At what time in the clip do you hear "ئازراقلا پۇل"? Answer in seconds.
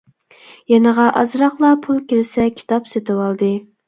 1.19-1.99